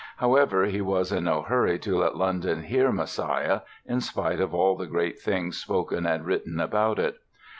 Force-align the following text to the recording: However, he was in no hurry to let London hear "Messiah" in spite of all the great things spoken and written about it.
However, 0.17 0.65
he 0.65 0.81
was 0.81 1.11
in 1.11 1.25
no 1.25 1.43
hurry 1.43 1.77
to 1.77 1.95
let 1.99 2.17
London 2.17 2.63
hear 2.63 2.91
"Messiah" 2.91 3.61
in 3.85 4.01
spite 4.01 4.39
of 4.41 4.51
all 4.51 4.75
the 4.75 4.87
great 4.87 5.19
things 5.19 5.57
spoken 5.59 6.07
and 6.07 6.25
written 6.25 6.59
about 6.59 6.97
it. 6.97 7.17